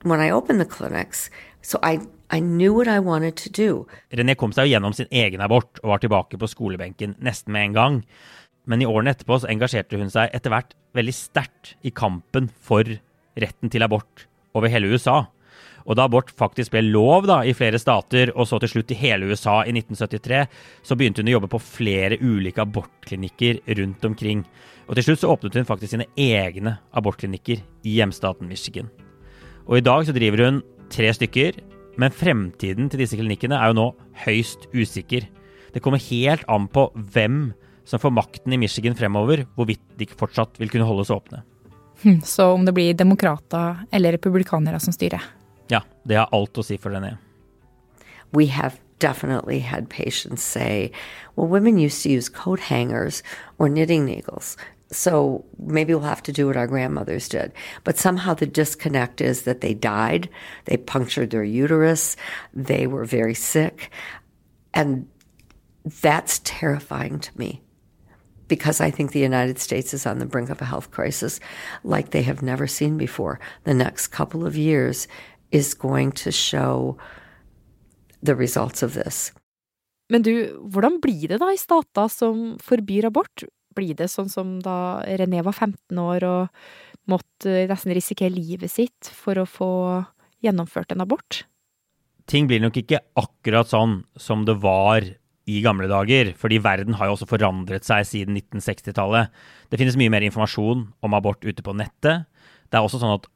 when 0.03 0.19
I 0.19 0.29
opened 0.29 0.59
the 0.59 0.65
clinics, 0.65 1.29
so 1.61 1.79
I 1.83 2.01
I 2.29 2.39
knew 2.39 2.73
what 2.73 2.87
I 2.87 2.99
wanted 2.99 3.35
to 3.37 3.49
do. 3.49 3.87
René 4.11 4.35
kom 4.35 4.51
seg 4.55 4.71
gjennom 4.71 4.93
sin 4.95 5.07
egen 5.11 5.41
abort 5.43 5.79
og 5.83 5.91
var 5.91 6.03
tilbake 6.03 6.39
på 6.39 6.47
skolebenken 6.47 7.15
nesten 7.19 7.51
med 7.51 7.69
en 7.69 7.75
gang. 7.75 7.97
Men 8.65 8.81
i 8.81 8.87
årene 8.87 9.11
etterpå 9.15 9.39
så 9.41 9.49
engasjerte 9.51 9.99
hun 9.99 10.11
seg 10.11 10.31
etter 10.35 10.53
hvert 10.53 10.75
veldig 10.95 11.15
sterkt 11.15 11.75
i 11.83 11.91
kampen 11.91 12.51
for 12.61 12.87
retten 13.39 13.71
til 13.71 13.83
abort 13.83 14.27
over 14.55 14.71
hele 14.71 14.91
USA. 14.91 15.25
Og 15.85 15.97
da 15.97 16.05
abort 16.05 16.31
faktisk 16.37 16.73
ble 16.73 16.83
lov 16.87 17.27
da, 17.29 17.41
i 17.45 17.55
flere 17.57 17.79
stater, 17.81 18.33
og 18.35 18.47
så 18.49 18.59
til 18.61 18.73
slutt 18.75 18.93
i 18.93 18.99
hele 18.99 19.31
USA 19.31 19.61
i 19.65 19.73
1973, 19.73 20.43
så 20.85 20.97
begynte 20.97 21.23
hun 21.23 21.31
å 21.31 21.37
jobbe 21.37 21.51
på 21.53 21.61
flere 21.63 22.19
ulike 22.21 22.63
abortklinikker 22.63 23.63
rundt 23.79 24.05
omkring. 24.11 24.45
Og 24.87 24.97
til 24.97 25.07
slutt 25.09 25.23
så 25.23 25.31
åpnet 25.33 25.57
hun 25.59 25.67
faktisk 25.69 25.95
sine 25.95 26.09
egne 26.19 26.77
abortklinikker 26.97 27.63
i 27.87 27.97
hjemstaten 27.97 28.49
Michigan. 28.49 28.91
Og 29.69 29.79
i 29.79 29.85
dag 29.85 30.05
så 30.07 30.15
driver 30.15 30.45
hun 30.47 30.61
tre 30.91 31.11
stykker, 31.15 31.61
men 32.01 32.13
fremtiden 32.15 32.89
til 32.91 33.03
disse 33.03 33.17
klinikkene 33.19 33.57
er 33.57 33.71
jo 33.71 33.77
nå 33.77 33.87
høyst 34.25 34.67
usikker. 34.73 35.27
Det 35.71 35.81
kommer 35.83 36.01
helt 36.09 36.43
an 36.51 36.67
på 36.71 36.89
hvem 37.13 37.51
som 37.87 38.01
får 38.01 38.13
makten 38.15 38.53
i 38.53 38.59
Michigan 38.61 38.95
fremover, 38.97 39.45
hvorvidt 39.55 39.83
de 39.99 40.07
fortsatt 40.07 40.59
vil 40.61 40.71
kunne 40.71 40.87
holdes 40.87 41.11
åpne. 41.13 41.43
Hm, 42.03 42.21
så 42.25 42.51
om 42.55 42.65
det 42.65 42.73
blir 42.73 42.97
demokrater 42.97 43.85
eller 43.93 44.17
republikanere 44.17 44.79
som 44.81 44.93
styrer? 44.95 45.21
Ja, 45.71 45.81
det 46.03 46.19
har 46.19 46.29
alt 46.35 46.57
å 46.59 46.65
si 46.67 46.75
for 46.77 46.91
René. 46.91 47.15
We 48.35 48.47
have 48.47 48.79
definitely 48.99 49.59
had 49.59 49.89
patients 49.89 50.43
say, 50.43 50.91
well, 51.35 51.47
women 51.47 51.79
used 51.79 52.03
to 52.03 52.09
use 52.09 52.29
coat 52.29 52.59
hangers 52.59 53.23
or 53.57 53.69
knitting 53.69 54.05
needles. 54.05 54.57
So 54.91 55.45
maybe 55.57 55.93
we'll 55.93 56.03
have 56.03 56.23
to 56.23 56.33
do 56.33 56.47
what 56.47 56.57
our 56.57 56.67
grandmothers 56.67 57.29
did. 57.29 57.53
But 57.85 57.97
somehow 57.97 58.33
the 58.33 58.45
disconnect 58.45 59.21
is 59.21 59.43
that 59.43 59.61
they 59.61 59.73
died, 59.73 60.29
they 60.65 60.77
punctured 60.77 61.29
their 61.29 61.43
uterus, 61.43 62.17
they 62.53 62.85
were 62.85 63.05
very 63.05 63.33
sick. 63.33 63.89
And 64.73 65.07
that's 66.01 66.39
terrifying 66.43 67.19
to 67.19 67.37
me 67.39 67.61
because 68.51 68.81
I 68.81 68.91
think 68.91 69.13
the 69.13 69.19
United 69.21 69.59
States 69.59 69.93
is 69.93 70.05
on 70.05 70.19
the 70.19 70.25
brink 70.25 70.49
of 70.49 70.61
a 70.61 70.65
health 70.65 70.91
crisis 70.91 71.39
like 71.85 72.09
they 72.09 72.23
have 72.23 72.41
never 72.41 72.67
seen 72.67 72.97
before. 72.97 73.39
The 73.63 73.73
next 73.73 74.07
couple 74.07 74.45
of 74.45 74.57
years 74.57 75.07
is 75.51 75.73
going 75.75 76.11
to 76.23 76.31
show 76.31 76.97
the 78.21 78.35
results 78.35 78.83
of 78.83 78.93
this. 78.93 79.31
Men 80.11 80.25
du, 80.27 80.33
hvordan 80.67 80.99
blir 81.03 81.31
det 81.31 81.39
da 81.39 81.51
i 81.53 81.59
stater 81.59 82.09
som 82.11 82.55
forbyr 82.63 83.07
abort? 83.07 83.45
Blir 83.75 83.95
det 83.95 84.09
sånn 84.11 84.27
som 84.31 84.57
da 84.63 84.99
René 85.07 85.43
var 85.45 85.55
15 85.55 86.01
år 86.03 86.25
og 86.27 86.63
måtte 87.11 87.63
nesten 87.69 87.95
risikere 87.95 88.33
livet 88.33 88.73
sitt 88.73 89.07
for 89.07 89.39
å 89.39 89.47
få 89.47 89.71
gjennomført 90.43 90.91
en 90.91 91.05
abort? 91.05 91.45
Ting 92.27 92.47
blir 92.49 92.61
nok 92.63 92.77
ikke 92.81 92.99
akkurat 93.19 93.71
sånn 93.71 94.01
som 94.19 94.43
det 94.47 94.57
var 94.61 95.07
i 95.49 95.61
gamle 95.63 95.87
dager, 95.89 96.33
fordi 96.37 96.59
verden 96.61 96.95
har 96.99 97.09
jo 97.09 97.15
også 97.15 97.27
forandret 97.31 97.87
seg 97.87 98.05
siden 98.07 98.37
1960-tallet. 98.37 99.31
Det 99.71 99.79
finnes 99.79 99.97
mye 99.99 100.11
mer 100.13 100.25
informasjon 100.27 100.85
om 101.01 101.17
abort 101.17 101.41
ute 101.47 101.63
på 101.65 101.73
nettet. 101.75 102.27
Det 102.69 102.77
er 102.77 102.85
også 102.85 103.01
sånn 103.01 103.15
at 103.17 103.27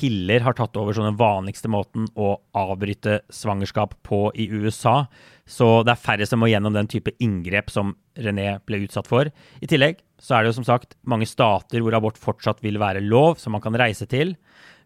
abortpiller 0.00 0.40
har 0.40 0.54
tatt 0.54 0.76
over 0.76 0.92
som 0.94 1.04
den 1.04 1.18
vanligste 1.18 1.68
måten 1.68 2.08
å 2.16 2.40
avbryte 2.54 3.20
svangerskap 3.30 3.94
på 4.02 4.32
i 4.34 4.48
USA. 4.48 5.06
Så 5.46 5.82
det 5.84 5.92
er 5.92 6.00
færre 6.00 6.26
som 6.26 6.40
må 6.40 6.48
gjennom 6.48 6.72
den 6.72 6.88
type 6.88 7.12
inngrep 7.20 7.70
som 7.70 7.96
René 8.16 8.60
ble 8.64 8.86
utsatt 8.86 9.06
for. 9.06 9.30
I 9.60 9.66
tillegg 9.66 10.00
så 10.18 10.36
er 10.36 10.42
det 10.42 10.50
jo 10.50 10.60
som 10.60 10.64
sagt 10.64 10.96
mange 11.04 11.26
stater 11.26 11.80
hvor 11.80 11.94
abort 11.94 12.18
fortsatt 12.18 12.62
vil 12.62 12.78
være 12.78 13.00
lov, 13.00 13.38
som 13.38 13.52
man 13.52 13.60
kan 13.60 13.74
reise 13.74 14.06
til. 14.06 14.36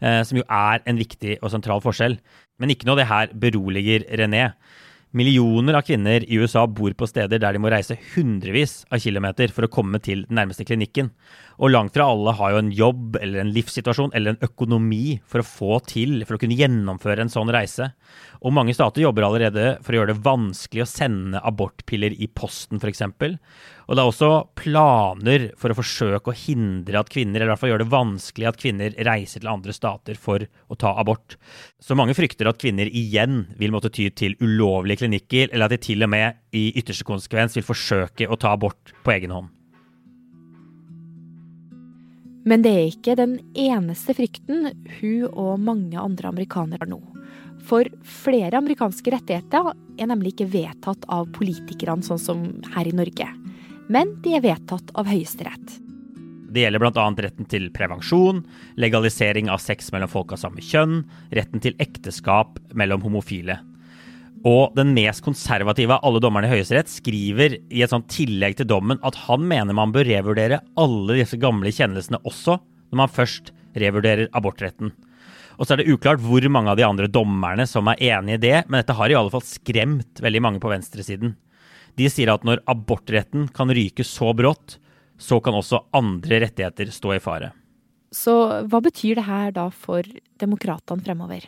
Eh, 0.00 0.22
som 0.24 0.36
jo 0.36 0.44
er 0.48 0.82
en 0.84 0.98
viktig 0.98 1.38
og 1.42 1.50
sentral 1.50 1.80
forskjell. 1.80 2.18
Men 2.58 2.70
ikke 2.70 2.86
noe 2.86 2.96
av 2.96 3.02
det 3.02 3.10
her 3.10 3.34
beroliger 3.34 4.06
René. 4.18 4.52
Millioner 5.14 5.76
av 5.78 5.84
kvinner 5.86 6.24
i 6.26 6.40
USA 6.42 6.64
bor 6.66 6.90
på 6.98 7.06
steder 7.06 7.38
der 7.38 7.54
de 7.54 7.60
må 7.62 7.70
reise 7.70 7.94
hundrevis 8.16 8.80
av 8.90 8.98
kilometer 8.98 9.52
for 9.54 9.66
å 9.66 9.70
komme 9.70 10.00
til 10.02 10.24
den 10.26 10.40
nærmeste 10.40 10.66
klinikken. 10.66 11.12
Og 11.62 11.70
langt 11.70 11.94
fra 11.94 12.08
alle 12.10 12.34
har 12.34 12.54
jo 12.54 12.60
en 12.62 12.72
jobb 12.74 13.18
eller 13.20 13.42
en 13.42 13.52
livssituasjon 13.54 14.14
eller 14.16 14.34
en 14.34 14.46
økonomi 14.46 15.20
for 15.30 15.42
å 15.42 15.46
få 15.46 15.78
til, 15.86 16.24
for 16.26 16.36
å 16.36 16.42
kunne 16.42 16.58
gjennomføre 16.58 17.24
en 17.24 17.32
sånn 17.32 17.52
reise. 17.54 17.92
Og 18.44 18.52
mange 18.56 18.74
stater 18.76 19.04
jobber 19.04 19.26
allerede 19.26 19.76
for 19.84 19.94
å 19.94 20.00
gjøre 20.00 20.12
det 20.12 20.24
vanskelig 20.24 20.82
å 20.84 20.88
sende 20.90 21.40
abortpiller 21.46 22.16
i 22.18 22.28
posten, 22.28 22.82
f.eks. 22.82 23.04
Og 23.86 23.94
det 23.94 24.02
er 24.02 24.10
også 24.10 24.30
planer 24.58 25.48
for 25.60 25.72
å 25.72 25.78
forsøke 25.78 26.32
å 26.32 26.36
hindre 26.44 27.00
at 27.00 27.12
kvinner, 27.12 27.38
eller 27.38 27.52
i 27.52 27.54
hvert 27.54 27.62
fall 27.62 27.74
gjøre 27.74 27.84
det 27.86 27.94
vanskelig 27.94 28.50
at 28.50 28.60
kvinner 28.60 29.00
reiser 29.08 29.44
til 29.44 29.52
andre 29.54 29.76
stater 29.76 30.20
for 30.20 30.44
å 30.44 30.78
ta 30.80 30.94
abort. 31.00 31.38
Så 31.80 31.96
mange 31.98 32.16
frykter 32.18 32.50
at 32.50 32.60
kvinner 32.60 32.90
igjen 32.90 33.44
vil 33.60 33.74
måtte 33.74 33.92
ty 33.94 34.10
til 34.10 34.36
ulovlige 34.42 35.04
klinikker, 35.04 35.52
eller 35.52 35.68
at 35.68 35.76
de 35.76 35.82
til 35.90 36.04
og 36.04 36.12
med 36.16 36.40
i 36.56 36.70
ytterste 36.74 37.06
konsekvens 37.06 37.56
vil 37.56 37.66
forsøke 37.66 38.28
å 38.28 38.40
ta 38.40 38.56
abort 38.56 38.96
på 39.04 39.16
egen 39.16 39.34
hånd. 39.36 39.52
Men 42.44 42.64
det 42.64 42.72
er 42.76 42.90
ikke 42.90 43.16
den 43.16 43.38
eneste 43.56 44.16
frykten 44.16 44.70
hun 45.00 45.28
og 45.30 45.60
mange 45.64 45.96
andre 46.00 46.28
amerikanere 46.28 46.84
har 46.84 46.90
nå. 46.90 47.00
For 47.64 47.88
flere 48.04 48.58
amerikanske 48.60 49.14
rettigheter 49.14 49.72
er 49.72 50.10
nemlig 50.10 50.34
ikke 50.34 50.50
vedtatt 50.52 51.06
av 51.08 51.30
politikerne, 51.32 52.04
sånn 52.04 52.20
som 52.20 52.44
her 52.74 52.90
i 52.90 52.92
Norge 52.92 53.30
men 53.86 54.14
de 54.22 54.36
er 54.36 54.44
vedtatt 54.44 54.92
av 54.96 55.08
Høyesterett. 55.08 55.80
Det 56.54 56.62
gjelder 56.62 56.82
bl.a. 56.84 57.06
retten 57.18 57.48
til 57.50 57.66
prevensjon, 57.74 58.44
legalisering 58.78 59.50
av 59.50 59.58
sex 59.62 59.90
mellom 59.92 60.10
folk 60.10 60.36
av 60.36 60.40
samme 60.44 60.62
kjønn, 60.62 61.00
retten 61.34 61.62
til 61.62 61.74
ekteskap 61.82 62.60
mellom 62.78 63.02
homofile. 63.02 63.58
Og 64.44 64.74
den 64.76 64.92
mest 64.92 65.24
konservative 65.24 65.96
av 65.96 66.04
alle 66.04 66.20
dommerne 66.20 66.50
i 66.50 66.52
Høyesterett 66.52 66.90
skriver 66.92 67.56
i 67.72 67.80
et 67.84 67.92
sånt 67.92 68.10
tillegg 68.12 68.58
til 68.58 68.68
dommen 68.68 69.00
at 69.06 69.16
han 69.24 69.46
mener 69.48 69.76
man 69.76 69.94
bør 69.94 70.04
revurdere 70.04 70.60
alle 70.80 71.16
disse 71.16 71.38
gamle 71.40 71.72
kjennelsene 71.72 72.20
også, 72.28 72.58
når 72.92 73.00
man 73.00 73.12
først 73.12 73.54
revurderer 73.80 74.28
abortretten. 74.36 74.92
Og 75.56 75.64
så 75.64 75.74
er 75.74 75.80
det 75.80 75.94
uklart 75.94 76.20
hvor 76.20 76.44
mange 76.52 76.72
av 76.72 76.76
de 76.76 76.84
andre 76.84 77.08
dommerne 77.08 77.64
som 77.70 77.88
er 77.88 78.02
enig 78.10 78.36
i 78.36 78.42
det, 78.42 78.56
men 78.68 78.82
dette 78.82 78.96
har 78.98 79.10
i 79.10 79.16
alle 79.16 79.32
fall 79.32 79.44
skremt 79.46 80.20
veldig 80.20 80.44
mange 80.44 80.60
på 80.60 80.72
venstresiden. 80.72 81.36
De 81.96 82.10
sier 82.10 82.32
at 82.32 82.44
når 82.44 82.64
abortretten 82.68 83.46
kan 83.54 83.70
ryke 83.72 84.04
så 84.04 84.34
brått, 84.36 84.76
så 85.16 85.38
kan 85.40 85.56
også 85.56 85.86
andre 85.94 86.42
rettigheter 86.44 86.90
stå 86.92 87.16
i 87.16 87.22
fare. 87.22 87.54
Så 88.14 88.34
hva 88.68 88.80
betyr 88.82 89.18
det 89.18 89.26
her 89.26 89.54
da 89.54 89.68
for 89.72 90.06
demokratene 90.42 91.06
fremover? 91.06 91.46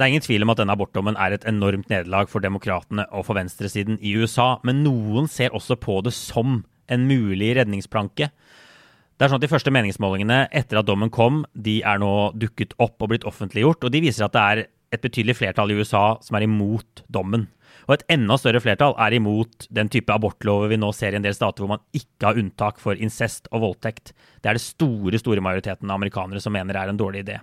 Det 0.00 0.06
er 0.06 0.14
ingen 0.14 0.24
tvil 0.24 0.46
om 0.46 0.48
at 0.48 0.56
denne 0.56 0.72
abortdommen 0.72 1.16
er 1.20 1.34
et 1.36 1.42
enormt 1.44 1.90
nederlag 1.92 2.30
for 2.32 2.40
demokratene 2.40 3.04
og 3.12 3.26
for 3.26 3.36
venstresiden 3.36 3.98
i 4.00 4.14
USA, 4.16 4.54
men 4.64 4.78
noen 4.80 5.26
ser 5.28 5.52
også 5.52 5.76
på 5.76 5.98
det 6.06 6.14
som 6.16 6.62
en 6.88 7.04
mulig 7.04 7.50
redningsplanke. 7.58 8.30
Det 8.32 9.26
er 9.26 9.28
sånn 9.28 9.36
at 9.36 9.44
De 9.44 9.50
første 9.52 9.74
meningsmålingene 9.76 10.46
etter 10.56 10.80
at 10.80 10.88
dommen 10.88 11.12
kom, 11.12 11.42
de 11.52 11.82
er 11.84 12.00
nå 12.00 12.32
dukket 12.32 12.72
opp 12.80 12.96
og 12.96 13.12
blitt 13.12 13.28
offentliggjort, 13.28 13.84
og 13.84 13.92
de 13.92 14.00
viser 14.00 14.24
at 14.24 14.32
det 14.32 14.46
er 14.46 14.62
et 14.96 15.04
betydelig 15.04 15.36
flertall 15.36 15.68
i 15.74 15.76
USA 15.76 16.16
som 16.24 16.38
er 16.38 16.48
imot 16.48 17.04
dommen. 17.12 17.50
Og 17.84 17.98
et 17.98 18.06
enda 18.16 18.40
større 18.40 18.64
flertall 18.64 18.96
er 19.04 19.18
imot 19.20 19.68
den 19.68 19.92
type 19.92 20.16
abortlover 20.16 20.72
vi 20.72 20.80
nå 20.80 20.94
ser 20.96 21.12
i 21.12 21.20
en 21.20 21.28
del 21.28 21.36
stater 21.36 21.60
hvor 21.60 21.74
man 21.76 21.84
ikke 21.92 22.30
har 22.30 22.40
unntak 22.40 22.80
for 22.80 22.96
incest 22.96 23.52
og 23.52 23.66
voldtekt. 23.66 24.14
Det 24.40 24.48
er 24.48 24.56
det 24.56 24.64
store, 24.64 25.20
store 25.20 25.44
majoriteten 25.44 25.92
av 25.92 26.00
amerikanere 26.00 26.40
som 26.40 26.56
mener 26.56 26.80
er 26.80 26.88
en 26.88 27.04
dårlig 27.04 27.26
idé. 27.26 27.42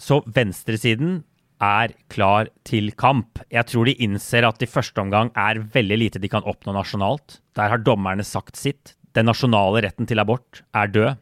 Så 0.00 0.22
venstresiden 0.24 1.20
er 1.60 1.92
klar 2.08 2.48
til 2.64 2.90
kamp. 2.96 3.38
Jeg 3.52 3.68
tror 3.68 3.86
de 3.86 3.96
innser 4.00 4.46
at 4.48 4.62
i 4.64 4.68
første 4.70 5.00
omgang 5.02 5.30
er 5.38 5.60
veldig 5.74 5.98
lite 6.00 6.22
de 6.22 6.30
kan 6.32 6.46
oppnå 6.48 6.74
nasjonalt. 6.74 7.38
Der 7.56 7.68
har 7.72 7.84
dommerne 7.84 8.24
sagt 8.24 8.56
sitt. 8.56 8.94
Den 9.14 9.28
nasjonale 9.28 9.84
retten 9.84 10.08
til 10.08 10.22
abort 10.22 10.62
er 10.74 10.90
død. 10.90 11.20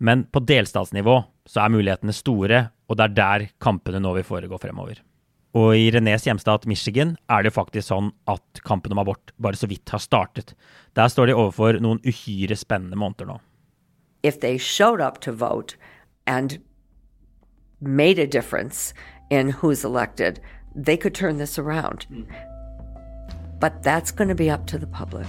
Men 0.00 0.24
på 0.32 0.42
delstatsnivå 0.46 1.18
så 1.50 1.64
er 1.64 1.74
mulighetene 1.74 2.14
store, 2.14 2.64
og 2.88 2.96
det 2.96 3.06
er 3.08 3.16
der 3.16 3.46
kampene 3.60 4.00
nå 4.00 4.14
vil 4.16 4.26
foregå 4.26 4.60
fremover. 4.62 5.02
Og 5.58 5.74
i 5.74 5.90
Renés 5.90 6.24
hjemstat 6.28 6.66
Michigan 6.70 7.16
er 7.28 7.42
det 7.42 7.52
faktisk 7.56 7.88
sånn 7.90 8.12
at 8.30 8.62
kampen 8.62 8.94
om 8.94 9.00
abort 9.02 9.32
bare 9.42 9.58
så 9.58 9.66
vidt 9.70 9.90
har 9.90 10.02
startet. 10.02 10.54
Der 10.94 11.10
står 11.10 11.30
de 11.30 11.34
overfor 11.34 11.80
noen 11.82 11.98
uhyre 12.06 12.54
spennende 12.56 12.98
måneder 12.98 13.32
nå. 13.32 13.40
If 14.22 14.38
they 14.40 14.58
showed 14.58 15.00
up 15.00 15.20
to 15.22 15.32
vote 15.32 15.74
and 16.26 16.60
made 17.80 18.20
a 18.20 18.26
difference 18.26 18.94
in 19.30 19.50
who's 19.50 19.84
elected, 19.84 20.40
they 20.74 20.96
could 20.96 21.14
turn 21.14 21.38
this 21.38 21.58
around. 21.58 22.06
But 23.60 23.82
that's 23.82 24.10
going 24.10 24.28
to 24.28 24.34
be 24.34 24.50
up 24.50 24.66
to 24.66 24.78
the 24.78 24.86
public. 24.86 25.26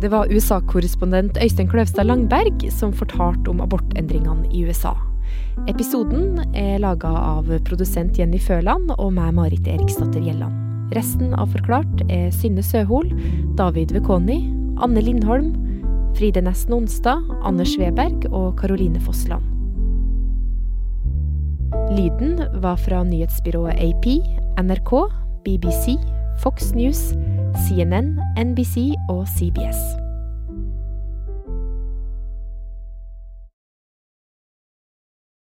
Det 0.00 0.08
var 0.08 0.32
USA-korrespondent 0.32 1.38
Øystein 1.42 1.68
Kløvstad 1.68 2.04
Langberg 2.04 2.72
som 2.72 2.92
fortalte 2.92 3.48
om 3.48 3.60
abortendringene 3.60 4.50
i 4.52 4.66
USA. 4.66 4.92
Episoden 5.68 6.42
er 6.52 6.76
laga 6.84 7.08
av 7.08 7.48
produsent 7.64 8.18
Jenny 8.18 8.38
Føland 8.38 8.92
og 8.98 9.14
meg, 9.16 9.32
Marit 9.32 9.64
Eriksdatter 9.66 10.20
Gjelland. 10.20 10.73
Resten 10.92 11.32
av 11.34 11.48
Forklart 11.54 12.04
er 12.12 12.28
Synne 12.34 12.62
Søhol, 12.62 13.08
David 13.56 13.94
Vekoni, 13.96 14.42
Anne 14.84 15.00
Lindholm, 15.00 15.54
Fride 16.14 16.42
Nesten 16.44 16.76
Onsdag, 16.76 17.24
Anders 17.42 17.72
Weberg 17.80 18.28
og 18.30 18.58
Karoline 18.60 19.00
Fossland. 19.00 19.42
Lyden 21.94 22.38
var 22.62 22.76
fra 22.76 23.02
nyhetsbyrået 23.04 23.80
AP, 23.80 24.06
NRK, 24.60 24.94
BBC, 25.44 25.96
Fox 26.42 26.72
News, 26.74 27.14
CNN, 27.66 28.18
NBC 28.38 28.92
og 29.08 29.26
CBS. 29.28 30.03